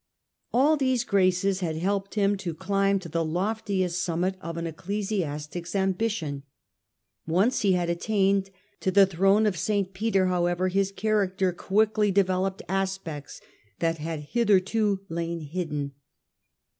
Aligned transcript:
All 0.51 0.77
these 0.77 1.03
graces 1.03 1.59
had 1.59 1.75
helped 1.75 2.15
him 2.15 2.35
to 2.37 2.55
climb 2.55 2.97
to 3.01 3.07
the 3.07 3.23
loftiest 3.23 4.03
summit 4.03 4.35
of 4.41 4.57
an 4.57 4.65
ecclesiastic's 4.65 5.75
ambition. 5.75 6.41
Once 7.27 7.61
he 7.61 7.73
had 7.73 7.87
attained 7.87 8.49
to 8.79 8.89
the 8.89 9.05
Throne 9.05 9.45
of 9.45 9.55
St. 9.59 9.93
Peter, 9.93 10.25
however, 10.25 10.69
his 10.69 10.91
character 10.91 11.53
quickly 11.53 12.09
developed 12.09 12.63
aspects 12.67 13.41
that 13.77 13.99
had 13.99 14.21
hitherto 14.31 15.01
lain 15.07 15.41
hidden. 15.41 15.91